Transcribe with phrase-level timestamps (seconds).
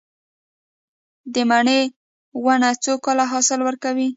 [1.33, 1.81] د مڼې
[2.43, 4.07] ونه څو کاله حاصل ورکوي؟